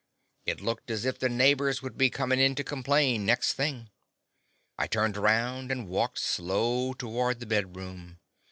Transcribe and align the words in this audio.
It 0.47 0.61
looked 0.61 0.89
as 0.89 1.05
if 1.05 1.19
the 1.19 1.29
neighbors 1.29 1.83
would 1.83 1.95
be 1.95 2.09
comin' 2.09 2.39
in 2.39 2.55
to 2.55 2.63
complain, 2.63 3.23
next 3.23 3.53
thing. 3.53 3.91
I 4.75 4.87
turned 4.87 5.15
around 5.15 5.71
and 5.71 5.87
walked 5.87 6.17
slow 6.17 6.93
toward 6.93 7.39
the 7.39 7.45
bedroom. 7.45 8.17